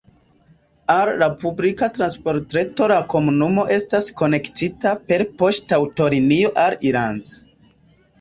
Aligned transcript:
Al 0.91 1.09
la 1.23 1.25
publika 1.41 1.89
transportreto 1.97 2.87
la 2.91 2.97
komunumo 3.13 3.65
estas 3.75 4.07
konektita 4.23 4.95
per 5.11 5.25
poŝtaŭtolinio 5.43 6.51
al 6.63 6.79
Ilanz. 6.91 7.29